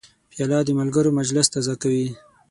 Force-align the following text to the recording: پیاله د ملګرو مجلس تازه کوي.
پیاله 0.31 0.59
د 0.65 0.69
ملګرو 0.79 1.15
مجلس 1.19 1.47
تازه 1.53 1.73
کوي. 1.81 2.07